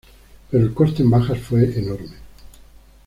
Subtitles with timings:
[0.49, 2.15] Pero el coste en bajas fue enorme.